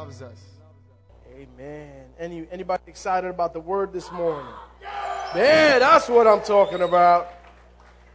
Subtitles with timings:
[0.00, 0.40] Loves us.
[1.30, 2.06] Amen.
[2.18, 4.50] Any anybody excited about the word this morning?
[5.36, 7.30] Yeah, that's what I'm talking about.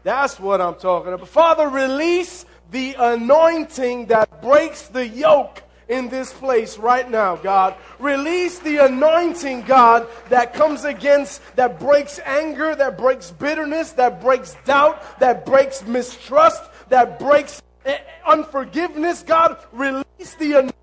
[0.02, 1.28] That's what I'm talking about.
[1.28, 7.76] Father, release the anointing that breaks the yoke in this place right now, God.
[8.00, 14.56] Release the anointing, God, that comes against, that breaks anger, that breaks bitterness, that breaks
[14.66, 19.60] doubt, that breaks mistrust, that breaks eh, unforgiveness, God.
[19.72, 20.74] Release the anointing,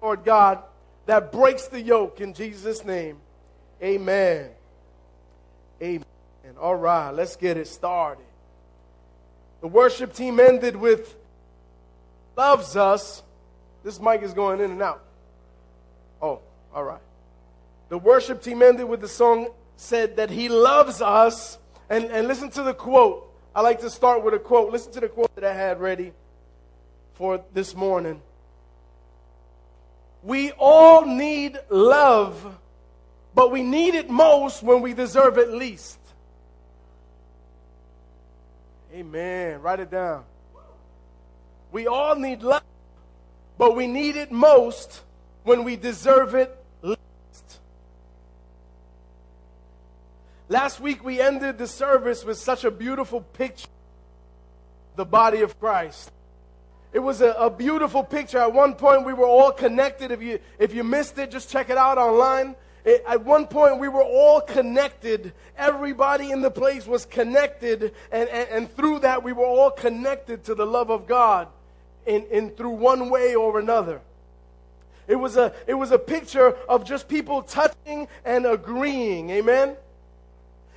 [0.00, 0.62] Lord God,
[1.06, 3.18] that breaks the yoke in Jesus' name.
[3.82, 4.50] Amen.
[5.80, 6.04] Amen.
[6.60, 8.24] All right, let's get it started.
[9.60, 11.14] The worship team ended with
[12.36, 13.22] loves us.
[13.84, 15.02] This mic is going in and out.
[16.20, 16.40] Oh,
[16.74, 17.00] all right.
[17.88, 21.58] The worship team ended with the song said that he loves us.
[21.90, 23.28] And, and listen to the quote.
[23.54, 24.72] I like to start with a quote.
[24.72, 26.12] Listen to the quote that I had ready
[27.14, 28.22] for this morning.
[30.22, 32.58] We all need love,
[33.34, 35.98] but we need it most when we deserve it least.
[38.94, 39.60] Amen.
[39.62, 40.24] Write it down.
[41.72, 42.62] We all need love,
[43.56, 45.02] but we need it most
[45.44, 46.98] when we deserve it least.
[50.48, 53.68] Last week we ended the service with such a beautiful picture
[54.96, 56.10] the body of Christ.
[56.92, 58.38] It was a, a, beautiful picture.
[58.38, 60.10] At one point, we were all connected.
[60.10, 62.54] If you, if you missed it, just check it out online.
[62.84, 65.32] It, at one point, we were all connected.
[65.56, 67.94] Everybody in the place was connected.
[68.10, 71.48] And, and, and through that, we were all connected to the love of God
[72.04, 74.02] in, in through one way or another.
[75.08, 79.30] It was, a, it was a picture of just people touching and agreeing.
[79.30, 79.76] Amen?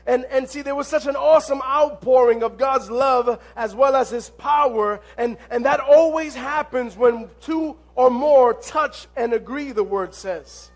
[0.08, 4.12] And, and see, there was such an awesome outpouring of God's love as well as
[4.12, 5.00] His power.
[5.18, 10.70] And, and that always happens when two or more touch and agree, the word says.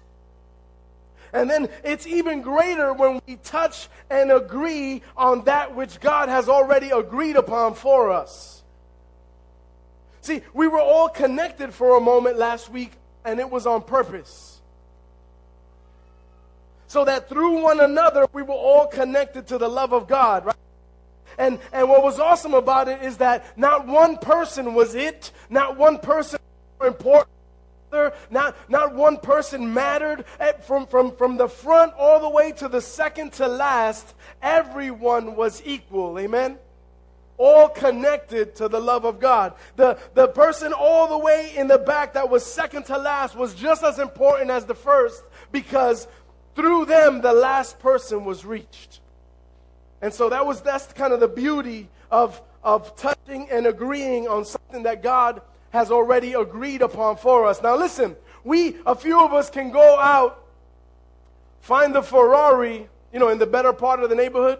[1.31, 6.49] And then it's even greater when we touch and agree on that which God has
[6.49, 8.63] already agreed upon for us.
[10.21, 14.48] See, we were all connected for a moment last week, and it was on purpose
[16.89, 20.55] so that through one another we were all connected to the love of God, right?
[21.37, 25.77] And, and what was awesome about it is that not one person was it, not
[25.77, 26.39] one person
[26.83, 27.29] important.
[28.31, 30.25] Not, not one person mattered.
[30.63, 35.61] From, from, from the front all the way to the second to last, everyone was
[35.65, 36.19] equal.
[36.19, 36.57] Amen?
[37.39, 39.53] all connected to the love of God.
[39.77, 43.55] The, the person all the way in the back that was second to last was
[43.55, 45.23] just as important as the first
[45.53, 46.05] because
[46.55, 48.99] through them, the last person was reached.
[50.01, 54.45] And so that was that's kind of the beauty of, of touching and agreeing on
[54.45, 57.61] something that God has already agreed upon for us.
[57.61, 60.43] Now listen, we a few of us can go out,
[61.61, 64.59] find the Ferrari, you know, in the better part of the neighborhood.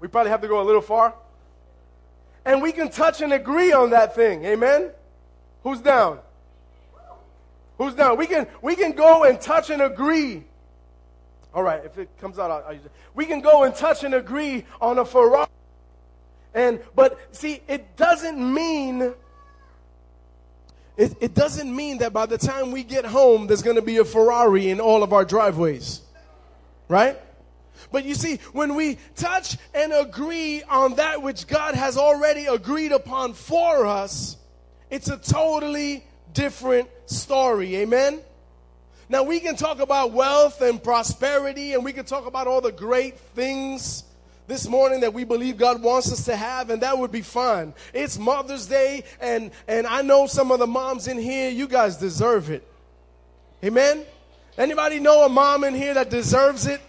[0.00, 1.14] We probably have to go a little far.
[2.44, 4.44] And we can touch and agree on that thing.
[4.44, 4.90] Amen?
[5.62, 6.18] Who's down?
[7.78, 8.16] Who's down?
[8.16, 10.44] We can we can go and touch and agree
[11.52, 12.92] all right, if it comes out, I'll, I'll use it.
[13.14, 15.48] We can go and touch and agree on a Ferrari.
[16.54, 19.14] And, but see, it doesn't mean,
[20.96, 23.98] it, it doesn't mean that by the time we get home, there's going to be
[23.98, 26.02] a Ferrari in all of our driveways.
[26.88, 27.18] Right?
[27.92, 32.92] But you see, when we touch and agree on that which God has already agreed
[32.92, 34.36] upon for us,
[34.90, 37.76] it's a totally different story.
[37.76, 38.20] Amen?
[39.10, 42.70] Now, we can talk about wealth and prosperity, and we can talk about all the
[42.70, 44.04] great things
[44.46, 47.74] this morning that we believe God wants us to have, and that would be fine.
[47.92, 51.96] It's Mother's Day, and, and I know some of the moms in here, you guys
[51.96, 52.64] deserve it.
[53.64, 54.04] Amen?
[54.56, 56.80] Anybody know a mom in here that deserves it?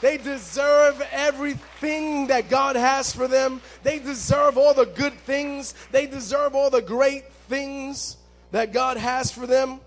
[0.00, 3.60] They deserve everything that God has for them.
[3.82, 5.74] They deserve all the good things.
[5.90, 8.16] They deserve all the great things.
[8.52, 9.80] that God has for them.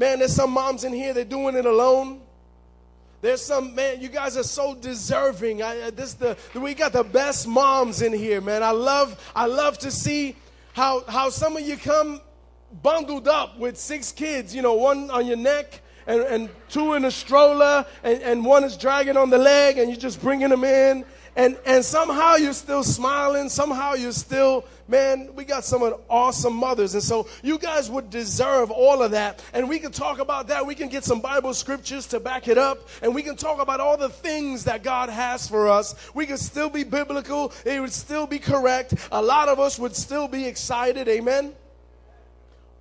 [0.00, 2.22] Man, there's some moms in here, they're doing it alone.
[3.20, 5.62] There's some man, you guys are so deserving.
[5.62, 8.62] I, uh, this the we got the best moms in here, man.
[8.62, 10.36] I love I love to see
[10.72, 12.22] how how some of you come
[12.82, 17.04] bundled up with six kids, you know, one on your neck and, and two in
[17.04, 20.64] a stroller, and, and one is dragging on the leg, and you're just bringing them
[20.64, 21.04] in.
[21.36, 23.48] And, and somehow you're still smiling.
[23.48, 26.94] Somehow you're still, man, we got some awesome mothers.
[26.94, 29.42] And so you guys would deserve all of that.
[29.52, 30.66] And we can talk about that.
[30.66, 32.88] We can get some Bible scriptures to back it up.
[33.00, 35.94] And we can talk about all the things that God has for us.
[36.14, 37.52] We can still be biblical.
[37.64, 38.94] It would still be correct.
[39.12, 41.08] A lot of us would still be excited.
[41.08, 41.54] Amen.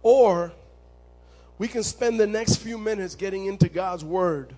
[0.02, 0.54] Or
[1.60, 4.56] we can spend the next few minutes getting into God's Word,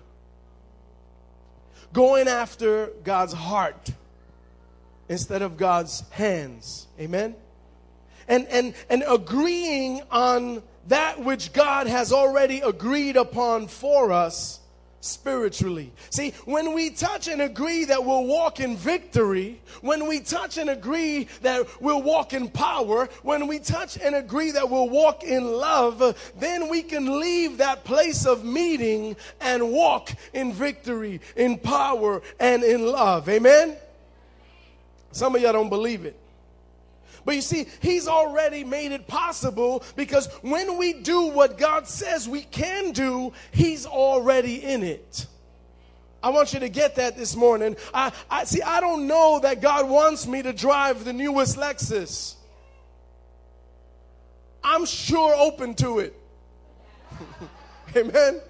[1.92, 3.90] going after God's heart
[5.08, 6.86] instead of God's hands.
[6.98, 7.34] Amen?
[8.28, 14.60] And, and, and agreeing on that which God has already agreed upon for us
[15.02, 15.92] spiritually.
[16.10, 20.70] See, when we touch and agree that we'll walk in victory, when we touch and
[20.70, 25.44] agree that we'll walk in power, when we touch and agree that we'll walk in
[25.44, 32.22] love, then we can leave that place of meeting and walk in victory, in power,
[32.38, 33.28] and in love.
[33.28, 33.76] Amen?
[35.10, 36.16] Some of y'all don't believe it.
[37.24, 42.28] But you see, He's already made it possible because when we do what God says
[42.28, 45.26] we can do, He's already in it.
[46.22, 47.76] I want you to get that this morning.
[47.92, 48.62] I, I see.
[48.62, 52.36] I don't know that God wants me to drive the newest Lexus.
[54.62, 56.14] I'm sure open to it.
[57.96, 58.40] Amen.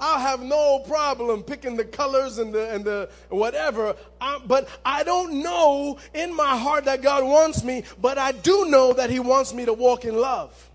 [0.00, 3.94] I'll have no problem picking the colors and the and the whatever.
[4.20, 8.64] I, but I don't know in my heart that God wants me, but I do
[8.70, 10.68] know that He wants me to walk in love.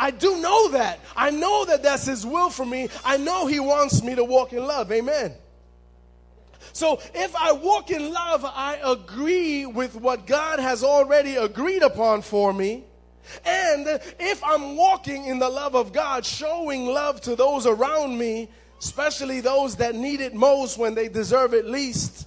[0.00, 1.00] I do know that.
[1.16, 2.88] I know that that's His will for me.
[3.04, 4.90] I know He wants me to walk in love.
[4.90, 5.34] Amen.
[6.72, 12.22] So if I walk in love, I agree with what God has already agreed upon
[12.22, 12.84] for me.
[13.44, 13.86] And
[14.18, 18.48] if I'm walking in the love of God, showing love to those around me,
[18.80, 22.26] especially those that need it most when they deserve it least,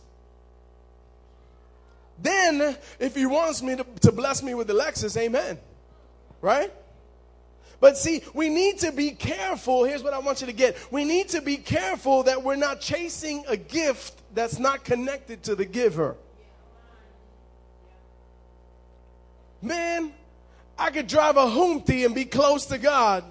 [2.22, 5.58] then if He wants me to, to bless me with the Lexus, amen.
[6.42, 6.72] Right?
[7.80, 9.84] But see, we need to be careful.
[9.84, 10.78] Here's what I want you to get.
[10.92, 15.56] We need to be careful that we're not chasing a gift that's not connected to
[15.56, 16.16] the giver.
[19.64, 20.14] Man,
[20.82, 23.24] I could drive a Humpty and be close to God.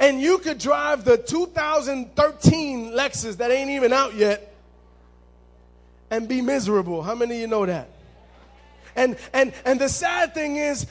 [0.00, 4.52] And you could drive the 2013 Lexus that ain't even out yet
[6.10, 7.02] and be miserable.
[7.02, 7.88] How many of you know that?
[8.96, 10.86] And and and the sad thing is,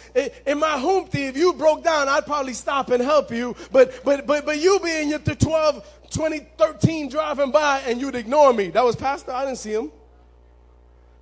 [0.45, 3.57] in my Humpty, if you broke down, I'd probably stop and help you.
[3.69, 8.69] But but but but you being your 12, 2013 driving by and you'd ignore me.
[8.69, 9.33] That was Pastor.
[9.33, 9.91] I didn't see him.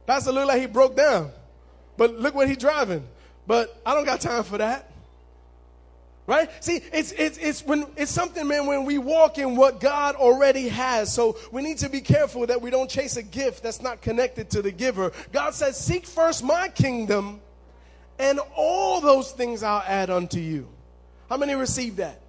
[0.05, 1.31] Pastor looked like he broke down.
[1.97, 3.03] But look what he's driving.
[3.47, 4.91] But I don't got time for that.
[6.27, 6.49] Right?
[6.61, 10.67] See, it's, it's, it's, when, it's something, man, when we walk in what God already
[10.67, 11.13] has.
[11.13, 14.49] So we need to be careful that we don't chase a gift that's not connected
[14.49, 15.13] to the giver.
[15.31, 17.39] God says, Seek first my kingdom,
[18.19, 20.67] and all those things I'll add unto you.
[21.29, 22.19] How many receive that?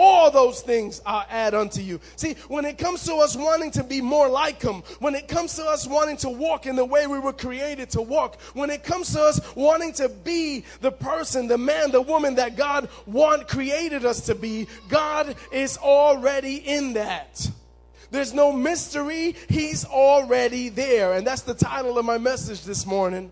[0.00, 2.00] All those things are add unto you.
[2.16, 5.54] See, when it comes to us wanting to be more like Him, when it comes
[5.56, 8.82] to us wanting to walk in the way we were created to walk, when it
[8.82, 13.46] comes to us wanting to be the person, the man, the woman that God want
[13.46, 17.50] created us to be, God is already in that.
[18.10, 19.36] There's no mystery.
[19.48, 21.12] He's already there.
[21.12, 23.30] And that's the title of my message this morning.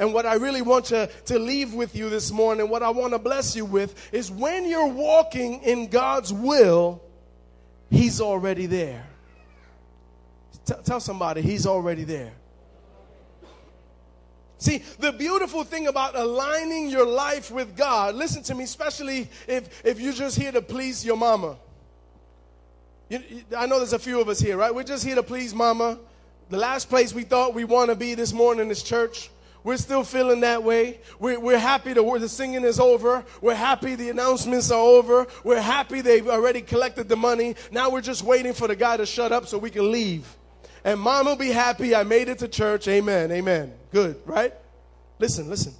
[0.00, 3.12] And what I really want to, to leave with you this morning, what I want
[3.12, 7.02] to bless you with, is when you're walking in God's will,
[7.90, 9.06] He's already there.
[10.64, 12.32] T- tell somebody, He's already there.
[14.56, 19.84] See, the beautiful thing about aligning your life with God, listen to me, especially if,
[19.84, 21.56] if you're just here to please your mama.
[23.10, 23.22] You,
[23.54, 24.74] I know there's a few of us here, right?
[24.74, 25.98] We're just here to please mama.
[26.48, 29.28] The last place we thought we want to be this morning is church.
[29.62, 31.00] We're still feeling that way.
[31.18, 33.24] We're, we're happy the, the singing is over.
[33.40, 35.26] We're happy the announcements are over.
[35.44, 37.56] We're happy they've already collected the money.
[37.70, 40.36] Now we're just waiting for the guy to shut up so we can leave.
[40.84, 42.88] And mom will be happy I made it to church.
[42.88, 43.30] Amen.
[43.30, 43.72] Amen.
[43.92, 44.54] Good, right?
[45.18, 45.74] Listen, listen.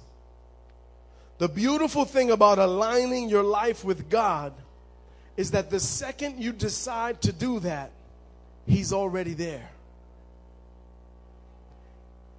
[1.39, 4.53] The beautiful thing about aligning your life with God
[5.37, 7.91] is that the second you decide to do that,
[8.67, 9.71] He's already there.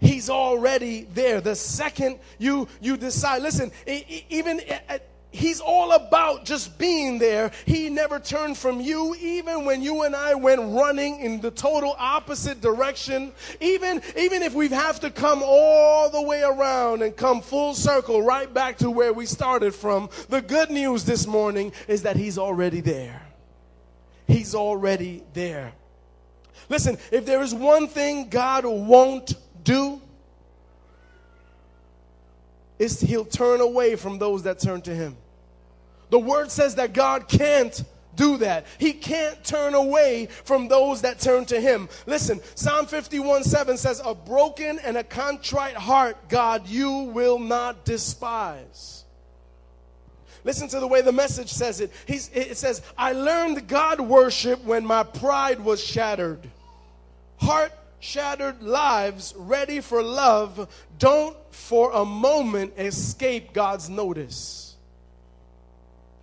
[0.03, 1.41] He's already there.
[1.41, 4.61] The second you you decide, listen, even
[5.31, 7.53] He's all about just being there.
[7.65, 11.97] He never turned from you, even when you and I went running in the total
[11.99, 13.33] opposite direction.
[13.59, 18.21] Even, even if we have to come all the way around and come full circle
[18.23, 22.37] right back to where we started from, the good news this morning is that He's
[22.37, 23.23] already there.
[24.27, 25.73] He's already there.
[26.69, 30.01] Listen, if there is one thing God won't do,
[32.79, 35.17] is he'll turn away from those that turn to him.
[36.11, 37.83] The word says that God can't
[38.17, 38.67] do that.
[38.79, 41.89] He can't turn away from those that turn to him.
[42.07, 47.85] Listen, Psalm 51 7 says, A broken and a contrite heart, God, you will not
[47.85, 49.05] despise.
[50.45, 51.93] Listen to the way the message says it.
[52.07, 56.41] He's, it says, I learned God worship when my pride was shattered.
[57.37, 60.69] Heart shattered lives ready for love
[60.99, 64.75] don't for a moment escape God's notice.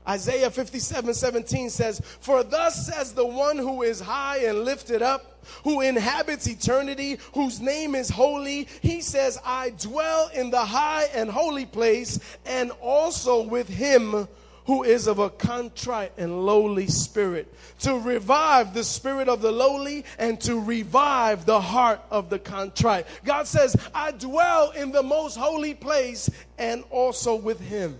[0.07, 5.45] Isaiah 57 17 says, For thus says the one who is high and lifted up,
[5.63, 8.67] who inhabits eternity, whose name is holy.
[8.81, 14.27] He says, I dwell in the high and holy place, and also with him
[14.69, 20.05] who is of a contrite and lowly spirit, to revive the spirit of the lowly
[20.19, 23.07] and to revive the heart of the contrite.
[23.25, 27.99] God says, I dwell in the most holy place and also with him.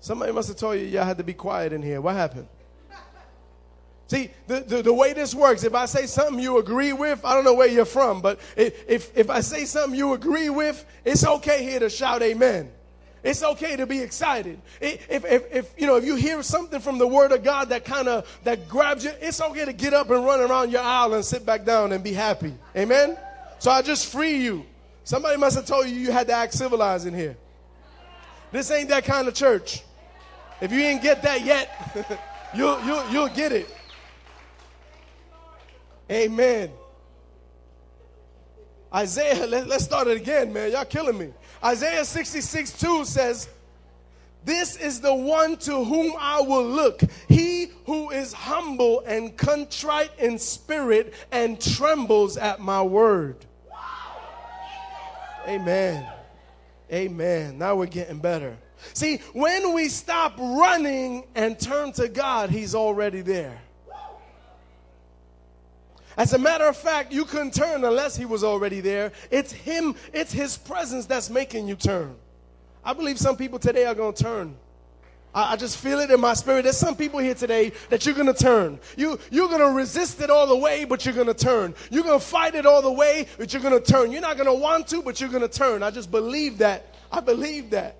[0.00, 2.00] Somebody must have told you y'all had to be quiet in here.
[2.00, 2.48] What happened?
[4.06, 7.34] See, the, the, the, way this works, if I say something you agree with, I
[7.34, 11.26] don't know where you're from, but if, if I say something you agree with, it's
[11.26, 12.70] okay here to shout amen.
[13.22, 14.58] It's okay to be excited.
[14.80, 17.84] If, if, if, you know, if you hear something from the word of God that
[17.84, 21.12] kind of, that grabs you, it's okay to get up and run around your aisle
[21.14, 22.54] and sit back down and be happy.
[22.74, 23.18] Amen?
[23.58, 24.64] So I just free you.
[25.04, 27.36] Somebody must have told you you had to act civilized in here.
[28.52, 29.82] This ain't that kind of church.
[30.60, 32.20] If you ain't get that yet,
[32.54, 33.68] you'll, you'll, you'll get it.
[36.10, 36.70] Amen.
[38.92, 40.72] Isaiah, let, us start it again, man.
[40.72, 41.32] Y'all killing me.
[41.62, 43.48] Isaiah 66 2 says,
[44.44, 50.10] This is the one to whom I will look, he who is humble and contrite
[50.18, 53.36] in spirit and trembles at my word.
[55.46, 56.06] Amen.
[56.92, 57.58] Amen.
[57.58, 58.56] Now we're getting better.
[58.94, 63.60] See, when we stop running and turn to God, He's already there.
[66.16, 69.12] As a matter of fact, you couldn't turn unless he was already there.
[69.30, 72.16] It's him, it's his presence that's making you turn.
[72.84, 74.56] I believe some people today are going to turn.
[75.34, 76.62] I, I, just feel it in my spirit.
[76.62, 78.80] There's some people here today that you're going to turn.
[78.96, 81.74] You, you're going to resist it all the way, but you're going to turn.
[81.90, 84.10] You're going to fight it all the way, but you're going to turn.
[84.10, 85.82] You're not going to want to, but you're going to turn.
[85.82, 86.94] I just believe that.
[87.12, 87.96] I believe that.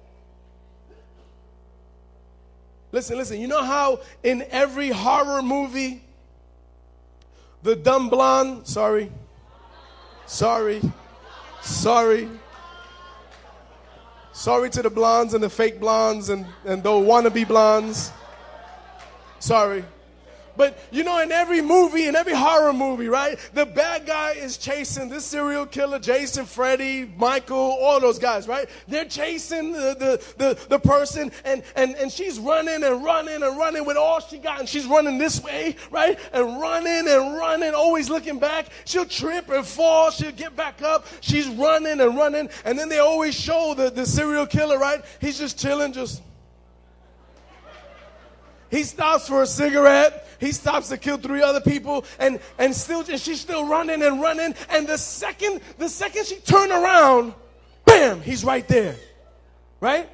[2.93, 3.41] Listen, listen.
[3.41, 6.03] You know how in every horror movie,
[7.63, 9.11] the dumb blonde, sorry.
[10.27, 10.81] Sorry.
[11.63, 12.29] Sorry.
[14.33, 18.13] Sorry to the blondes and the fake blondes and, and the wannabe blondes.
[19.39, 19.85] Sorry.
[20.61, 23.39] But you know, in every movie, in every horror movie, right?
[23.55, 28.69] The bad guy is chasing this serial killer, Jason, Freddy, Michael, all those guys, right?
[28.87, 33.57] They're chasing the, the, the, the person and, and, and she's running and running and
[33.57, 34.61] running with all she got.
[34.61, 36.19] And she's running this way, right?
[36.35, 38.67] And running and running, always looking back.
[38.85, 40.11] She'll trip and fall.
[40.11, 41.07] She'll get back up.
[41.23, 42.51] She's running and running.
[42.67, 45.03] And then they always show the, the serial killer, right?
[45.23, 46.21] He's just chilling, just.
[48.71, 53.01] He stops for a cigarette he stops to kill three other people and, and still
[53.01, 54.55] and she's still running and running.
[54.71, 57.35] And the second, the second she turned around,
[57.85, 58.97] bam, he's right there.
[59.81, 60.09] Right?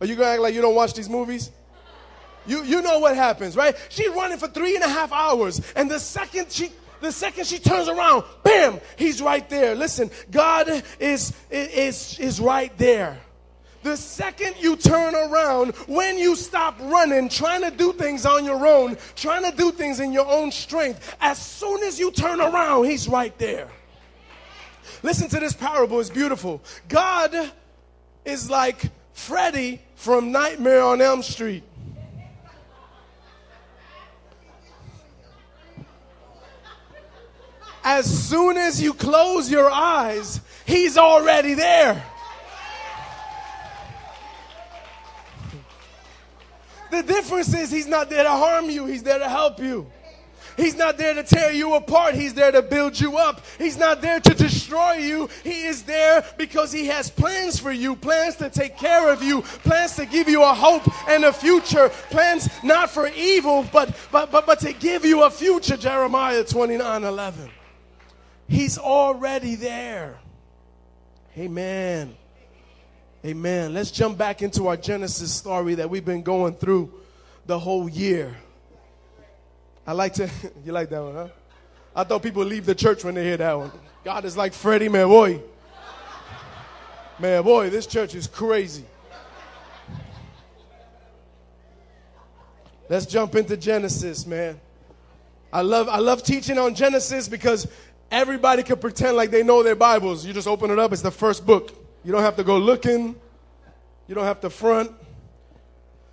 [0.00, 1.50] Are you gonna act like you don't watch these movies?
[2.46, 3.74] You you know what happens, right?
[3.88, 7.58] She's running for three and a half hours, and the second she the second she
[7.58, 9.74] turns around, bam, he's right there.
[9.74, 13.18] Listen, God is is is right there.
[13.86, 18.66] The second you turn around, when you stop running, trying to do things on your
[18.66, 22.86] own, trying to do things in your own strength, as soon as you turn around,
[22.86, 23.68] He's right there.
[25.04, 26.60] Listen to this parable, it's beautiful.
[26.88, 27.52] God
[28.24, 31.62] is like Freddy from Nightmare on Elm Street.
[37.84, 42.04] As soon as you close your eyes, He's already there.
[46.90, 49.90] The difference is he's not there to harm you, he's there to help you.
[50.56, 52.14] He's not there to tear you apart.
[52.14, 53.42] He's there to build you up.
[53.58, 55.28] He's not there to destroy you.
[55.44, 59.42] He is there because He has plans for you, plans to take care of you,
[59.42, 64.30] plans to give you a hope and a future, plans not for evil, but, but,
[64.30, 65.76] but, but to give you a future.
[65.76, 67.50] Jeremiah 29 11.
[68.48, 70.18] He's already there.
[71.36, 72.16] Amen.
[73.26, 73.74] Amen.
[73.74, 76.92] Let's jump back into our Genesis story that we've been going through
[77.44, 78.36] the whole year.
[79.84, 80.30] I like to,
[80.64, 81.28] you like that one, huh?
[81.96, 83.72] I thought people leave the church when they hear that one.
[84.04, 85.40] God is like Freddie, man, boy.
[87.18, 88.84] Man, boy, this church is crazy.
[92.88, 94.60] Let's jump into Genesis, man.
[95.52, 97.66] I love, I love teaching on Genesis because
[98.08, 100.24] everybody can pretend like they know their Bibles.
[100.24, 101.85] You just open it up, it's the first book.
[102.06, 103.16] You don't have to go looking,
[104.06, 104.92] you don't have to front.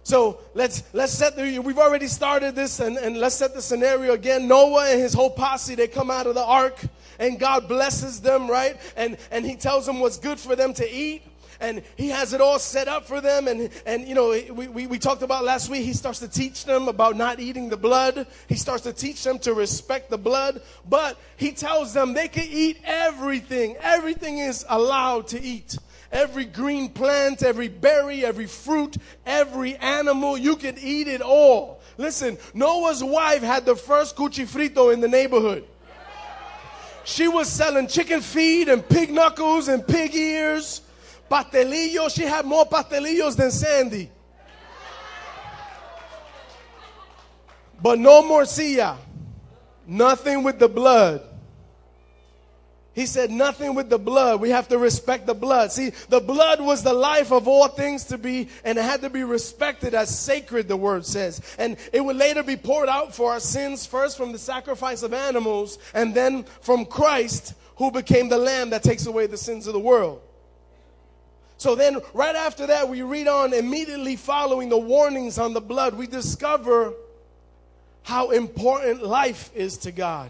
[0.01, 4.13] So let's let's set the we've already started this and, and let's set the scenario
[4.13, 4.47] again.
[4.47, 6.81] Noah and his whole posse, they come out of the ark
[7.19, 8.75] and God blesses them, right?
[8.97, 11.21] And and he tells them what's good for them to eat.
[11.59, 13.47] And he has it all set up for them.
[13.47, 16.65] And, and you know, we, we, we talked about last week, he starts to teach
[16.65, 18.27] them about not eating the blood.
[18.47, 20.61] He starts to teach them to respect the blood.
[20.89, 23.75] But he tells them they can eat everything.
[23.79, 25.77] Everything is allowed to eat
[26.13, 28.95] every green plant, every berry, every fruit,
[29.25, 30.37] every animal.
[30.37, 31.81] You can eat it all.
[31.97, 35.65] Listen, Noah's wife had the first cuchifrito in the neighborhood.
[37.03, 40.81] She was selling chicken feet and pig knuckles and pig ears,
[41.29, 42.15] pastelillos.
[42.15, 44.09] She had more pastelillos than Sandy.
[47.81, 48.97] But no morcilla.
[49.85, 51.21] Nothing with the blood.
[52.93, 54.39] He said, nothing with the blood.
[54.39, 55.71] We have to respect the blood.
[55.71, 59.09] See, the blood was the life of all things to be, and it had to
[59.09, 61.41] be respected as sacred, the word says.
[61.57, 65.11] And it would later be poured out for our sins, first from the sacrifice of
[65.11, 69.73] animals, and then from Christ, who became the lamb that takes away the sins of
[69.73, 70.21] the world.
[71.63, 75.93] So then, right after that, we read on, immediately following the warnings on the blood,
[75.93, 76.93] we discover
[78.01, 80.29] how important life is to God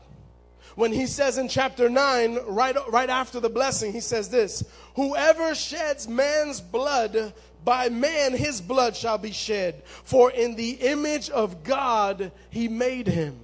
[0.76, 4.64] when he says in chapter 9, right, right after the blessing, he says this
[4.96, 7.34] Whoever sheds man's blood,
[7.66, 13.08] by man his blood shall be shed, for in the image of God he made
[13.08, 13.40] him.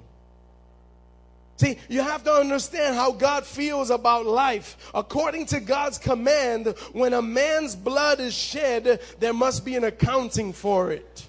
[1.60, 4.78] See, you have to understand how God feels about life.
[4.95, 10.54] According to God's command, when a man's blood is shed, there must be an accounting
[10.54, 11.28] for it.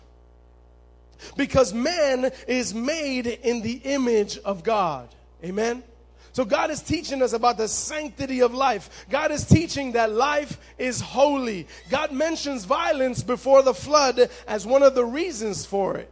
[1.36, 5.08] Because man is made in the image of God.
[5.42, 5.82] Amen?
[6.30, 9.06] So God is teaching us about the sanctity of life.
[9.10, 11.66] God is teaching that life is holy.
[11.90, 16.08] God mentions violence before the flood as one of the reasons for it.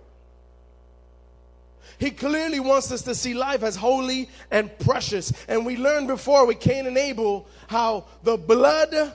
[1.98, 5.32] He clearly wants us to see life as holy and precious.
[5.48, 9.14] And we learned before with Cain and Abel how the blood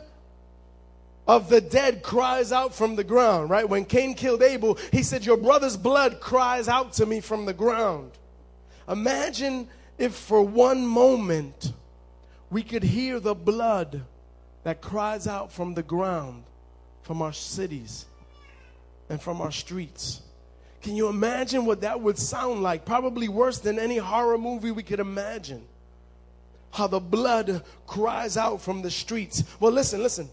[1.27, 3.67] of the dead cries out from the ground, right?
[3.67, 7.53] When Cain killed Abel, he said, Your brother's blood cries out to me from the
[7.53, 8.11] ground.
[8.89, 11.71] Imagine if for one moment
[12.49, 14.03] we could hear the blood
[14.63, 16.43] that cries out from the ground,
[17.01, 18.05] from our cities,
[19.09, 20.21] and from our streets.
[20.83, 22.85] Can you imagine what that would sound like?
[22.85, 25.63] Probably worse than any horror movie we could imagine.
[26.71, 29.43] How the blood cries out from the streets.
[29.61, 30.29] Well, listen, listen.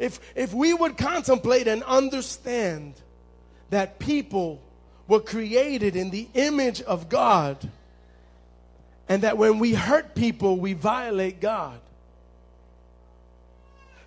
[0.00, 2.94] If, if we would contemplate and understand
[3.70, 4.60] that people
[5.06, 7.70] were created in the image of God,
[9.08, 11.78] and that when we hurt people, we violate God.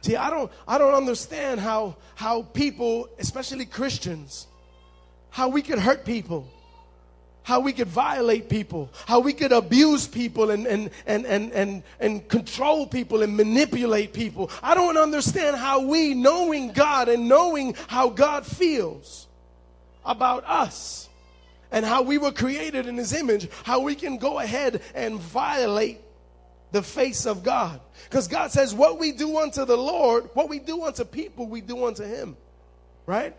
[0.02, 4.48] See, I don't, I don't understand how, how people, especially Christians,
[5.30, 6.48] how we could hurt people,
[7.44, 11.84] how we could violate people, how we could abuse people and, and, and, and, and,
[12.00, 14.52] and control people and manipulate people.
[14.62, 19.28] I don't understand how we, knowing God and knowing how God feels
[20.06, 21.10] about us,
[21.72, 26.00] and how we were created in his image, how we can go ahead and violate
[26.72, 27.80] the face of God.
[28.06, 31.62] Because God says, what we do unto the Lord, what we do unto people, we
[31.62, 32.38] do unto him.
[33.06, 33.36] Right?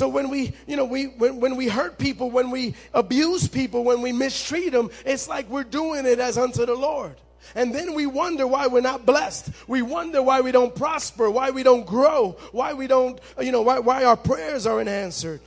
[0.00, 3.84] So when we, you know, we when, when we hurt people, when we abuse people,
[3.84, 7.16] when we mistreat them, it's like we're doing it as unto the Lord.
[7.54, 9.50] And then we wonder why we're not blessed.
[9.68, 13.60] We wonder why we don't prosper, why we don't grow, why we don't, you know,
[13.60, 15.42] why, why our prayers aren't answered.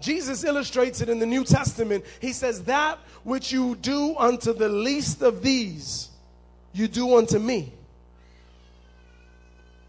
[0.00, 2.04] Jesus illustrates it in the New Testament.
[2.20, 6.10] He says, That which you do unto the least of these,
[6.72, 7.72] you do unto me.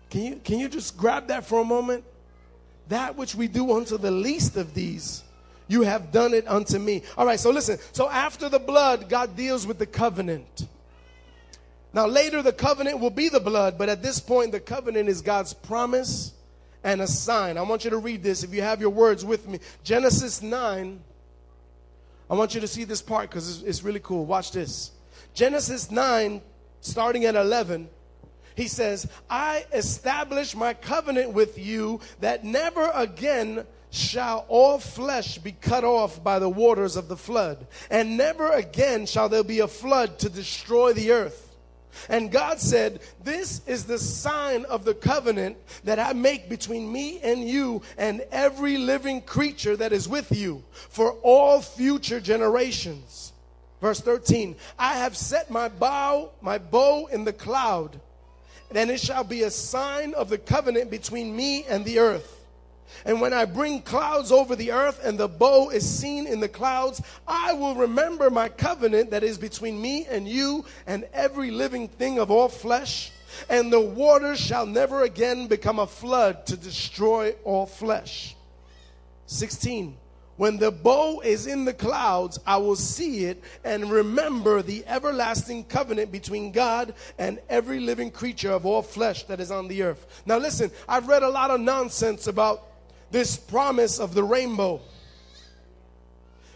[0.10, 2.04] Can you, can you just grab that for a moment?
[2.90, 5.24] That which we do unto the least of these,
[5.68, 7.04] you have done it unto me.
[7.18, 7.78] All right, so listen.
[7.94, 10.68] So after the blood, God deals with the covenant.
[11.94, 15.22] Now, later, the covenant will be the blood, but at this point, the covenant is
[15.22, 16.34] God's promise
[16.84, 17.58] and a sign.
[17.58, 19.60] I want you to read this if you have your words with me.
[19.84, 21.00] Genesis 9.
[22.30, 24.26] I want you to see this part because it's, it's really cool.
[24.26, 24.92] Watch this.
[25.34, 26.42] Genesis 9,
[26.82, 27.90] starting at 11
[28.56, 35.52] he says, I establish my covenant with you that never again shall all flesh be
[35.52, 39.68] cut off by the waters of the flood, and never again shall there be a
[39.68, 41.44] flood to destroy the earth.
[42.10, 47.20] And God said, This is the sign of the covenant that I make between me
[47.22, 53.34] and you and every living creature that is with you for all future generations.
[53.80, 58.00] Verse 13 I have set my bow, my bow in the cloud,
[58.76, 62.40] and it shall be a sign of the covenant between me and the earth.
[63.06, 66.48] And when I bring clouds over the earth and the bow is seen in the
[66.48, 71.88] clouds, I will remember my covenant that is between me and you and every living
[71.88, 73.12] thing of all flesh.
[73.50, 78.36] And the waters shall never again become a flood to destroy all flesh.
[79.26, 79.98] 16.
[80.36, 85.66] When the bow is in the clouds, I will see it and remember the everlasting
[85.66, 90.24] covenant between God and every living creature of all flesh that is on the earth.
[90.26, 92.64] Now, listen, I've read a lot of nonsense about
[93.12, 94.82] this promise of the rainbow.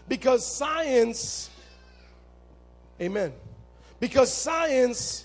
[0.08, 1.50] Because science,
[3.00, 3.32] amen,
[4.00, 5.24] because science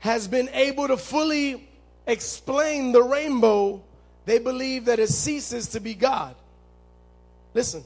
[0.00, 1.66] has been able to fully
[2.06, 3.82] explain the rainbow,
[4.26, 6.34] they believe that it ceases to be God.
[7.52, 7.84] Listen.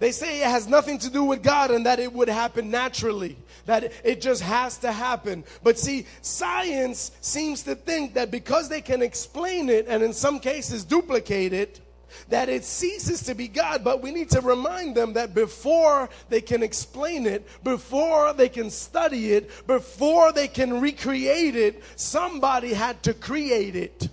[0.00, 3.36] They say it has nothing to do with God and that it would happen naturally,
[3.66, 5.42] that it just has to happen.
[5.64, 10.38] But see, science seems to think that because they can explain it and in some
[10.38, 11.80] cases duplicate it,
[12.28, 13.82] that it ceases to be God.
[13.82, 18.70] But we need to remind them that before they can explain it, before they can
[18.70, 24.08] study it, before they can recreate it, somebody had to create it.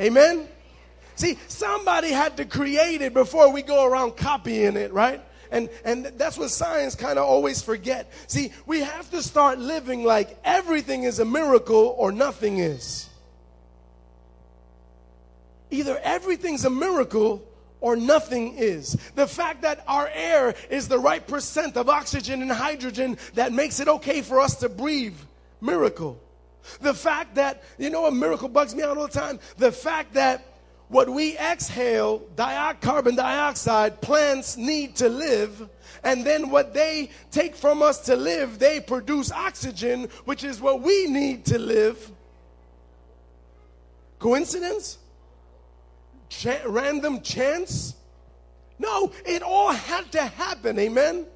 [0.00, 0.48] Amen?
[1.16, 5.22] See, somebody had to create it before we go around copying it, right?
[5.50, 8.12] And, and that's what science kind of always forget.
[8.26, 13.08] See, we have to start living like everything is a miracle or nothing is.
[15.70, 17.42] Either everything's a miracle
[17.80, 18.96] or nothing is.
[19.14, 23.80] The fact that our air is the right percent of oxygen and hydrogen that makes
[23.80, 25.16] it okay for us to breathe,
[25.60, 26.20] miracle.
[26.80, 29.38] The fact that, you know, a miracle bugs me out all the time.
[29.56, 30.44] The fact that
[30.88, 32.20] what we exhale,
[32.80, 35.68] carbon dioxide, plants need to live.
[36.04, 40.82] And then what they take from us to live, they produce oxygen, which is what
[40.82, 42.12] we need to live.
[44.18, 44.98] Coincidence?
[46.28, 47.94] Ch- random chance?
[48.78, 50.78] No, it all had to happen.
[50.78, 51.26] Amen.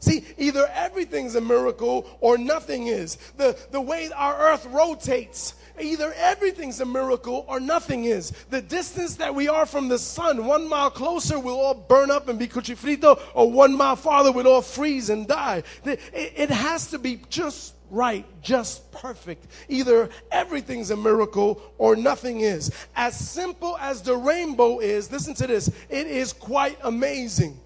[0.00, 3.16] See, either everything's a miracle or nothing is.
[3.36, 8.32] The, the way our earth rotates, either everything's a miracle or nothing is.
[8.48, 12.28] The distance that we are from the sun, one mile closer, we'll all burn up
[12.28, 15.62] and be cuchifrito, or one mile farther, we'll all freeze and die.
[15.84, 19.48] It, it has to be just right, just perfect.
[19.68, 22.70] Either everything's a miracle or nothing is.
[22.96, 27.58] As simple as the rainbow is, listen to this, it is quite amazing.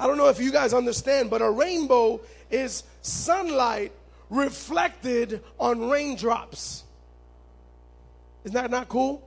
[0.00, 3.92] I don't know if you guys understand, but a rainbow is sunlight
[4.30, 6.84] reflected on raindrops.
[8.44, 9.22] Isn't that not cool?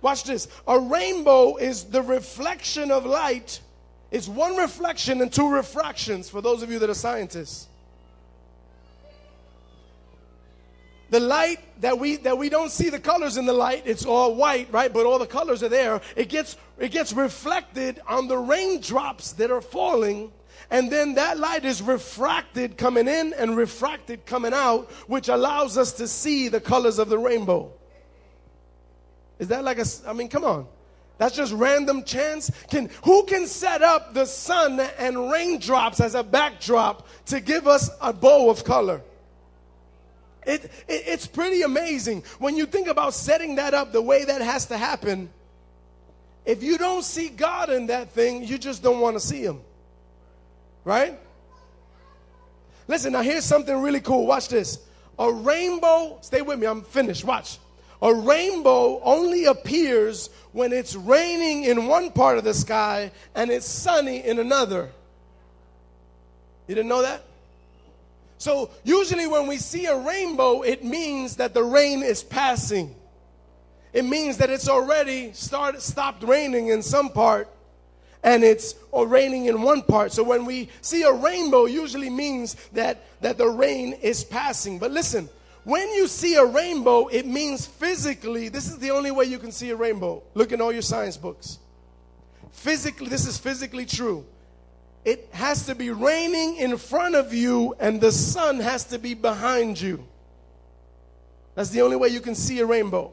[0.00, 0.46] Watch this.
[0.68, 3.58] A rainbow is the reflection of light.
[4.12, 7.66] It's one reflection and two refractions for those of you that are scientists.
[11.14, 14.34] The light that we that we don't see the colors in the light it's all
[14.34, 14.92] white right?
[14.92, 16.00] But all the colors are there.
[16.16, 20.32] It gets it gets reflected on the raindrops that are falling
[20.70, 25.92] and then that light is refracted coming in and refracted coming out which allows us
[25.92, 27.72] to see the colors of the rainbow.
[29.38, 30.66] Is that like a i mean come on.
[31.18, 32.50] That's just random chance.
[32.70, 37.88] Can who can set up the sun and raindrops as a backdrop to give us
[38.00, 39.00] a bow of color
[40.46, 44.40] it, it, it's pretty amazing when you think about setting that up the way that
[44.40, 45.30] has to happen.
[46.44, 49.60] If you don't see God in that thing, you just don't want to see Him.
[50.84, 51.18] Right?
[52.86, 54.26] Listen, now here's something really cool.
[54.26, 54.78] Watch this.
[55.18, 57.24] A rainbow, stay with me, I'm finished.
[57.24, 57.58] Watch.
[58.02, 63.66] A rainbow only appears when it's raining in one part of the sky and it's
[63.66, 64.90] sunny in another.
[66.66, 67.22] You didn't know that?
[68.44, 72.94] So usually when we see a rainbow, it means that the rain is passing.
[73.94, 77.48] it means that it's already started stopped raining in some part
[78.22, 80.12] and it's or raining in one part.
[80.12, 84.78] So when we see a rainbow, usually means that, that the rain is passing.
[84.78, 85.30] But listen,
[85.62, 89.52] when you see a rainbow, it means physically, this is the only way you can
[89.52, 90.22] see a rainbow.
[90.34, 91.60] Look in all your science books.
[92.52, 94.26] Physically, this is physically true.
[95.04, 99.14] It has to be raining in front of you, and the sun has to be
[99.14, 100.06] behind you.
[101.54, 103.12] That's the only way you can see a rainbow.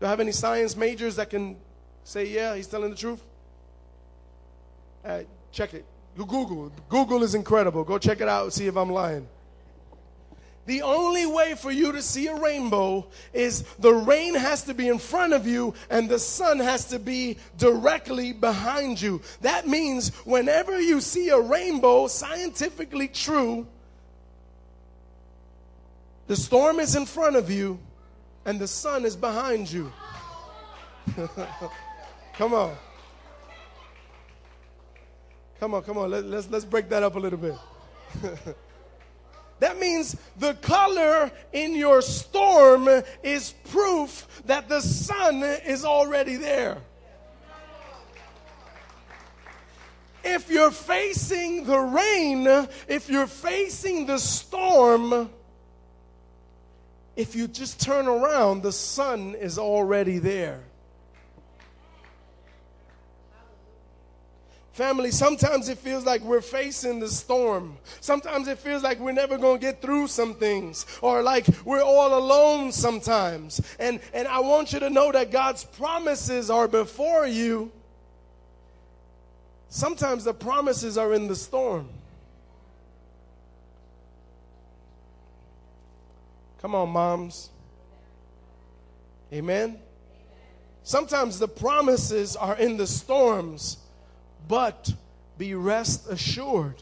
[0.00, 1.56] Do I have any science majors that can
[2.04, 3.22] say, yeah, he's telling the truth?
[5.04, 5.84] Uh, check it.
[6.16, 6.70] Google.
[6.88, 7.84] Google is incredible.
[7.84, 8.52] Go check it out.
[8.52, 9.26] See if I'm lying.
[10.66, 14.88] The only way for you to see a rainbow is the rain has to be
[14.88, 19.20] in front of you and the sun has to be directly behind you.
[19.42, 23.66] That means whenever you see a rainbow, scientifically true,
[26.26, 27.78] the storm is in front of you
[28.46, 29.92] and the sun is behind you.
[32.34, 32.74] Come on.
[35.60, 36.10] Come on, come on.
[36.10, 37.54] Let, let's, let's break that up a little bit.
[39.60, 42.88] that means the color in your storm
[43.22, 46.78] is proof that the sun is already there.
[50.24, 52.46] If you're facing the rain,
[52.88, 55.30] if you're facing the storm,
[57.14, 60.62] if you just turn around, the sun is already there.
[64.74, 67.78] Family, sometimes it feels like we're facing the storm.
[68.00, 71.80] Sometimes it feels like we're never going to get through some things or like we're
[71.80, 73.60] all alone sometimes.
[73.78, 77.70] And, and I want you to know that God's promises are before you.
[79.68, 81.88] Sometimes the promises are in the storm.
[86.60, 87.50] Come on, moms.
[89.32, 89.78] Amen.
[90.82, 93.78] Sometimes the promises are in the storms
[94.48, 94.92] but
[95.38, 96.76] be rest assured,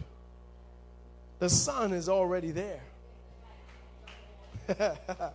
[1.38, 2.82] the sun is already there.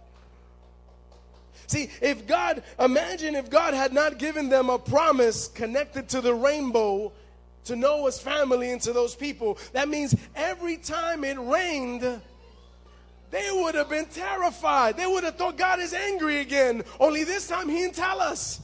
[1.67, 6.33] See, if God, imagine if God had not given them a promise connected to the
[6.33, 7.11] rainbow
[7.65, 12.21] to Noah's family and to those people, that means every time it rained,
[13.31, 14.95] they would have been terrified.
[14.95, 16.83] They would have thought God is angry again.
[16.99, 18.61] Only this time He didn't tell us.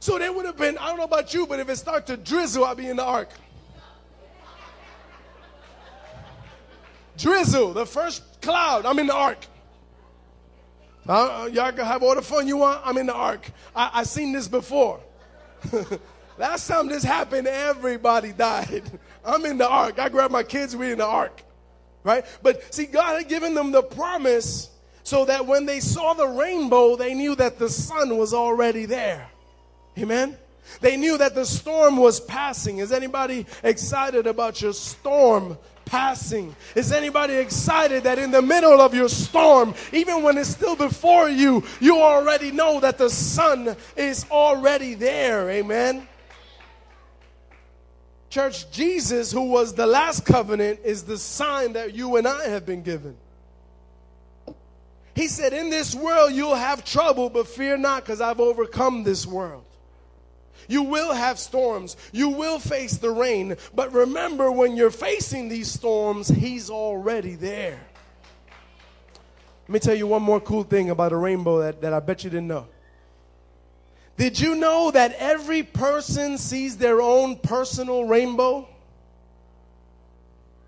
[0.00, 2.16] So they would have been, I don't know about you, but if it started to
[2.16, 3.30] drizzle, I'd be in the ark.
[7.16, 9.46] Drizzle, the first cloud, I'm in the ark.
[11.06, 12.80] Uh, y'all can have all the fun you want.
[12.84, 13.50] I'm in the ark.
[13.76, 15.00] I, I seen this before.
[16.38, 18.82] Last time this happened, everybody died.
[19.24, 19.98] I'm in the ark.
[19.98, 21.42] I grabbed my kids, we in the ark.
[22.02, 22.24] Right?
[22.42, 24.70] But see, God had given them the promise
[25.04, 29.28] so that when they saw the rainbow, they knew that the sun was already there.
[29.98, 30.36] Amen.
[30.80, 32.78] They knew that the storm was passing.
[32.78, 36.54] Is anybody excited about your storm passing?
[36.74, 41.28] Is anybody excited that in the middle of your storm, even when it's still before
[41.28, 45.48] you, you already know that the sun is already there?
[45.50, 46.08] Amen.
[48.30, 52.66] Church, Jesus, who was the last covenant, is the sign that you and I have
[52.66, 53.16] been given.
[55.14, 59.24] He said, In this world you'll have trouble, but fear not, because I've overcome this
[59.24, 59.64] world.
[60.68, 61.96] You will have storms.
[62.12, 63.56] You will face the rain.
[63.74, 67.80] But remember, when you're facing these storms, He's already there.
[69.62, 72.22] Let me tell you one more cool thing about a rainbow that, that I bet
[72.24, 72.66] you didn't know.
[74.16, 78.68] Did you know that every person sees their own personal rainbow?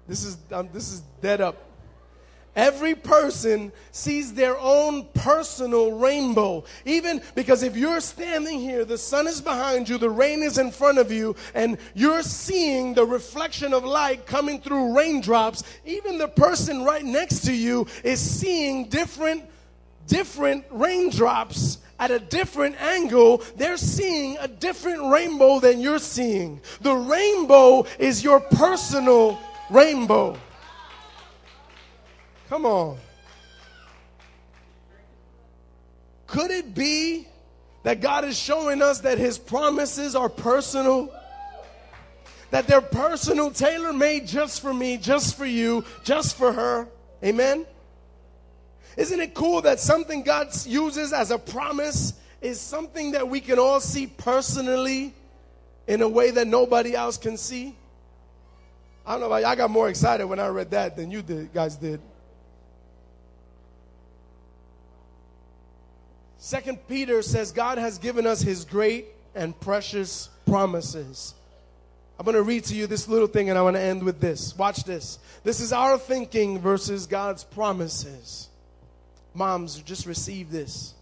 [0.09, 1.66] This is, um, this is dead up.
[2.57, 6.65] Every person sees their own personal rainbow.
[6.87, 10.71] Even because if you're standing here, the sun is behind you, the rain is in
[10.71, 16.29] front of you, and you're seeing the reflection of light coming through raindrops, even the
[16.29, 19.45] person right next to you is seeing different
[20.07, 26.61] different raindrops at a different angle, they're seeing a different rainbow than you're seeing.
[26.81, 29.39] The rainbow is your personal
[29.71, 30.39] rainbow.
[32.49, 32.99] Come on.
[36.27, 37.27] Could it be
[37.83, 41.13] that God is showing us that His promises are personal?
[42.51, 46.89] That they're personal, tailor made just for me, just for you, just for her?
[47.25, 47.67] Amen?
[48.97, 53.59] Isn't it cool that something God uses as a promise is something that we can
[53.59, 55.13] all see personally
[55.87, 57.75] in a way that nobody else can see?
[59.05, 61.23] I don't know about you, I got more excited when I read that than you
[61.23, 62.01] did, guys did.
[66.47, 71.35] Second Peter says God has given us his great and precious promises.
[72.21, 74.21] I'm going to read to you this little thing and I want to end with
[74.21, 74.57] this.
[74.57, 75.19] Watch this.
[75.43, 78.49] This is our thinking versus God's promises.
[79.35, 80.95] Moms, just receive this.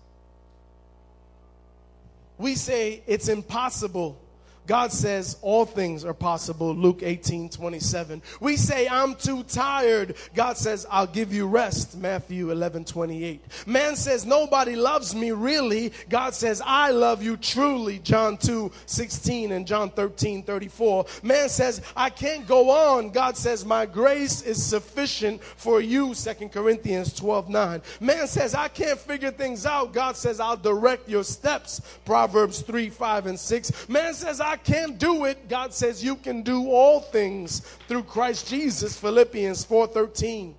[2.38, 4.18] We say it's impossible
[4.66, 6.74] God says all things are possible.
[6.74, 8.22] Luke 18, 27.
[8.40, 10.16] We say, I'm too tired.
[10.35, 11.96] God says, I'll give you rest.
[11.96, 13.42] Matthew 11, 28.
[13.66, 15.92] Man says, nobody loves me really.
[16.09, 17.98] God says, I love you truly.
[17.98, 21.07] John 2, 16 and John 13, 34.
[21.22, 23.11] Man says, I can't go on.
[23.11, 26.14] God says, my grace is sufficient for you.
[26.14, 27.83] 2 Corinthians 12, 9.
[28.00, 29.92] Man says, I can't figure things out.
[29.92, 31.81] God says, I'll direct your steps.
[32.05, 33.88] Proverbs 3, 5 and 6.
[33.88, 38.04] Man says, I I can't do it, God says you can do all things through
[38.04, 40.54] Christ Jesus, Philippians 4:13.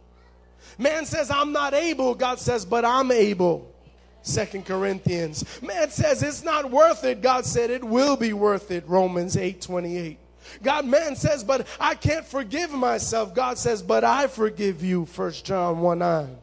[0.77, 3.73] Man says I'm not able, God says, but I'm able.
[4.21, 5.45] Second Corinthians.
[5.61, 7.21] Man says it's not worth it.
[7.21, 8.83] God said it will be worth it.
[8.85, 10.17] Romans 8:28.
[10.61, 13.33] God man says, but I can't forgive myself.
[13.33, 15.05] God says, but I forgive you.
[15.05, 16.37] First John 1 9.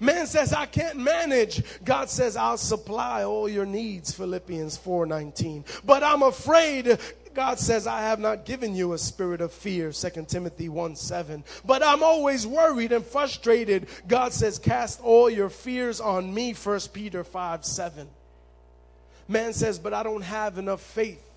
[0.00, 1.62] Man says, I can't manage.
[1.84, 5.64] God says, I'll supply all your needs, Philippians 4:19.
[5.84, 6.98] But I'm afraid.
[7.34, 11.42] God says, I have not given you a spirit of fear, 2 Timothy 1 7.
[11.64, 13.88] But I'm always worried and frustrated.
[14.06, 18.08] God says, Cast all your fears on me, 1 Peter 5 7.
[19.26, 21.33] Man says, But I don't have enough faith.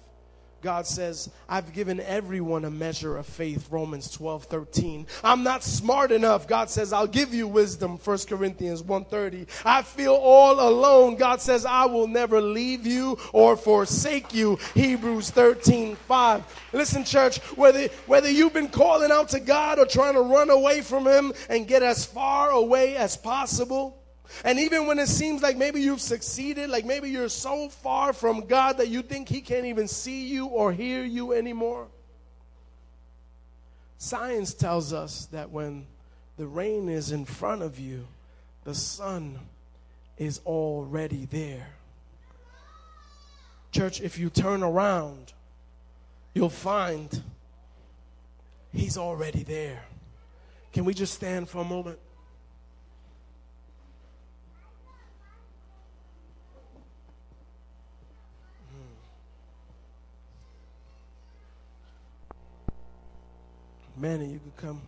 [0.61, 5.07] God says, I've given everyone a measure of faith, Romans 12, 13.
[5.23, 6.47] I'm not smart enough.
[6.47, 9.47] God says, I'll give you wisdom, 1 Corinthians 130.
[9.63, 11.15] I feel all alone.
[11.15, 16.69] God says, I will never leave you or forsake you, Hebrews 13, 5.
[16.73, 20.81] Listen, church, whether, whether you've been calling out to God or trying to run away
[20.81, 24.03] from Him and get as far away as possible,
[24.43, 28.47] and even when it seems like maybe you've succeeded, like maybe you're so far from
[28.47, 31.87] God that you think He can't even see you or hear you anymore,
[33.97, 35.85] science tells us that when
[36.37, 38.05] the rain is in front of you,
[38.63, 39.39] the sun
[40.17, 41.67] is already there.
[43.71, 45.33] Church, if you turn around,
[46.33, 47.21] you'll find
[48.73, 49.83] He's already there.
[50.73, 51.97] Can we just stand for a moment?
[63.99, 64.81] Manny, you could come.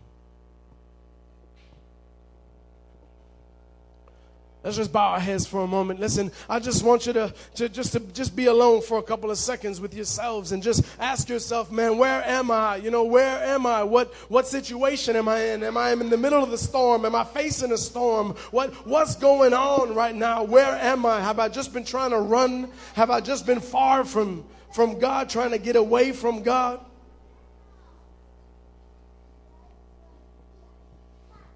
[4.62, 6.02] Let's just bow our heads for a moment.
[6.02, 9.32] Listen, I just want you to, to just to just be alone for a couple
[9.32, 12.76] of seconds with yourselves and just ask yourself, man, where am I?
[12.76, 13.84] You know, where am I?
[13.84, 15.64] What what situation am I in?
[15.64, 17.06] Am I in the middle of the storm?
[17.06, 18.36] Am I facing a storm?
[18.52, 20.44] What what's going on right now?
[20.44, 21.22] Where am I?
[21.22, 22.70] Have I just been trying to run?
[22.96, 24.44] Have I just been far from
[24.74, 26.82] from God, trying to get away from God?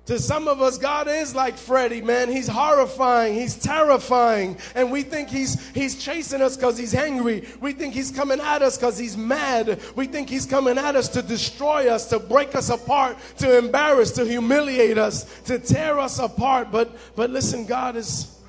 [0.08, 2.30] To some of us, God is like Freddy, man.
[2.30, 3.36] He's horrifying.
[3.36, 4.58] He's terrifying.
[4.76, 7.48] And we think he's, he's chasing us because he's angry.
[7.62, 9.80] We think he's coming at us because he's mad.
[9.96, 14.12] We think he's coming at us to destroy us, to break us apart, to embarrass,
[14.12, 16.70] to humiliate us, to tear us apart.
[16.70, 18.42] But, but listen, God is,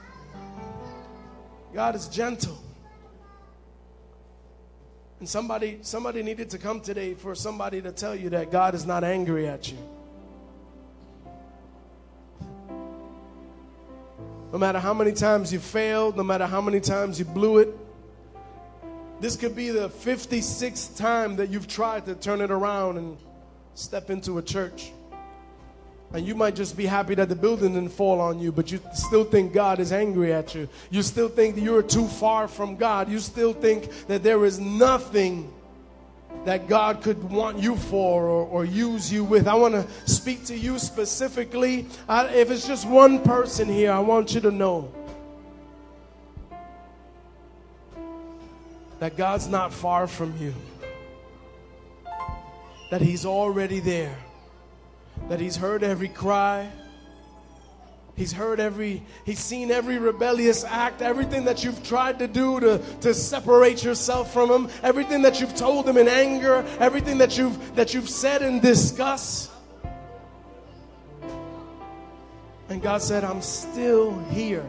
[1.73, 2.61] God is gentle.
[5.21, 8.85] And somebody, somebody needed to come today for somebody to tell you that God is
[8.85, 9.79] not angry at you.
[14.55, 17.77] No matter how many times you failed, no matter how many times you blew it,
[19.19, 23.17] this could be the 56th time that you've tried to turn it around and
[23.75, 24.93] step into a church.
[26.13, 28.79] And you might just be happy that the building didn't fall on you, but you
[28.93, 30.69] still think God is angry at you.
[30.89, 33.09] You still think that you're too far from God.
[33.09, 35.53] You still think that there is nothing
[36.45, 39.49] that God could want you for or, or use you with.
[39.49, 41.87] I want to speak to you specifically.
[42.09, 44.93] I, if it's just one person here, I want you to know
[49.01, 50.55] that God's not far from you,
[52.91, 54.17] that He's already there,
[55.29, 56.71] that He's heard every cry
[58.17, 62.79] He's heard every, he's seen every rebellious act, everything that you've tried to do to,
[63.01, 67.75] to separate yourself from him, everything that you've told him in anger, everything that you've
[67.75, 69.51] that you've said in disgust.
[72.69, 74.65] And God said, I'm still here.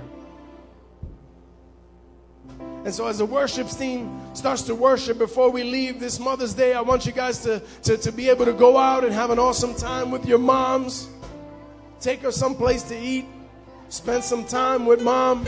[2.83, 6.73] And so, as the worship team starts to worship before we leave this Mother's Day,
[6.73, 9.39] I want you guys to, to, to be able to go out and have an
[9.39, 11.09] awesome time with your moms.
[11.99, 13.25] Take her someplace to eat.
[13.89, 15.45] Spend some time with mom.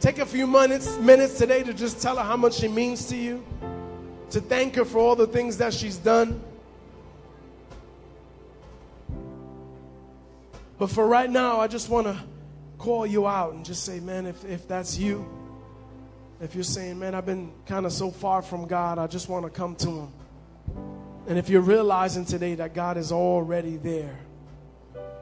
[0.00, 3.16] Take a few minutes, minutes today to just tell her how much she means to
[3.16, 3.44] you,
[4.30, 6.40] to thank her for all the things that she's done.
[10.78, 12.16] But for right now, I just want to
[12.78, 15.28] call you out and just say, man, if, if that's you,
[16.40, 19.44] if you're saying, man, I've been kind of so far from God, I just want
[19.44, 20.12] to come to Him.
[21.26, 24.16] And if you're realizing today that God is already there,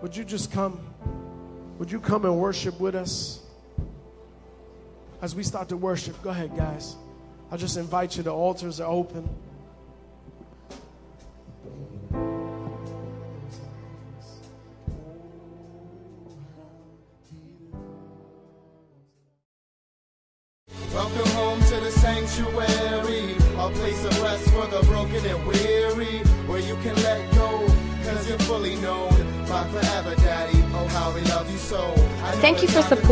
[0.02, 0.78] would you just come?
[1.78, 3.40] Would you come and worship with us?
[5.20, 6.96] As we start to worship, go ahead, guys.
[7.50, 9.28] I just invite you, the altars are open.